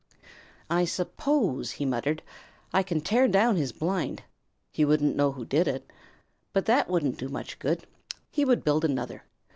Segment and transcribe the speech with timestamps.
[0.67, 2.23] "I suppose," he muttered,
[2.73, 4.23] "I can tear down his blind.
[4.71, 5.91] He wouldn't know who did it.
[6.53, 7.85] But that wouldn't do much good;
[8.31, 9.25] he would build another.